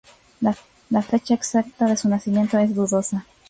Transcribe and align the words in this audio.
La 0.89 1.03
fecha 1.03 1.35
exacta 1.35 1.85
de 1.85 1.95
su 1.95 2.09
nacimiento 2.09 2.57
es 2.57 2.73
dudosa. 2.73 3.27